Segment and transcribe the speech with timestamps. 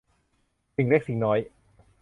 [0.75, 1.39] สิ่งเล็กสิ่งน้อย